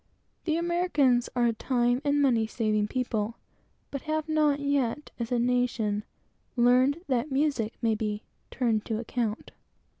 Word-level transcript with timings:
The 0.45 0.57
Americans 0.57 1.29
are 1.35 1.45
a 1.45 1.53
time 1.53 2.01
and 2.03 2.19
money 2.19 2.47
saving 2.47 2.87
people, 2.87 3.35
but 3.91 4.01
have 4.01 4.27
not 4.27 4.59
yet, 4.59 5.11
as 5.19 5.31
a 5.31 5.37
nation, 5.37 6.03
learned 6.55 7.01
that 7.05 7.31
music 7.31 7.75
may 7.83 7.93
be 7.93 8.23
"turned 8.49 8.83
to 8.85 8.97
account." 8.97 9.51